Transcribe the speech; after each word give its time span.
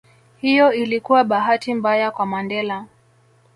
Hiyo 0.37 0.73
ilikuwa 0.73 1.23
bahati 1.23 1.73
mbaya 1.73 2.11
kwa 2.11 2.25
Mandela 2.25 2.85